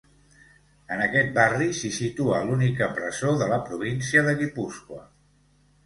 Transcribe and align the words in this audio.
En 0.95 1.03
aquest 1.07 1.29
barri 1.35 1.67
s'hi 1.81 1.93
situa 1.99 2.41
l'única 2.47 2.89
presó 2.97 3.37
de 3.43 3.53
la 3.55 3.63
província 3.71 4.29
de 4.31 4.39
Guipúscoa. 4.45 5.05